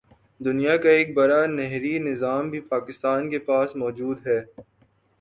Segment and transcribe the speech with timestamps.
[0.41, 4.39] دنیا کا ایک بڑا نہری نظام بھی پاکستان کے پاس موجود ہے